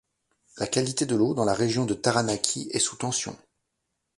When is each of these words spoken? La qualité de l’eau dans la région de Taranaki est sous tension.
La 0.57 0.65
qualité 0.65 1.05
de 1.05 1.15
l’eau 1.15 1.35
dans 1.35 1.45
la 1.45 1.53
région 1.53 1.85
de 1.85 1.93
Taranaki 1.93 2.69
est 2.73 2.79
sous 2.79 2.95
tension. 2.95 3.37